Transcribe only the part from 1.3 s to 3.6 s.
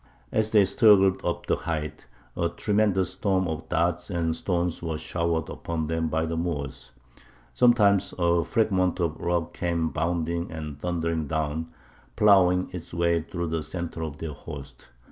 the height, a tremendous storm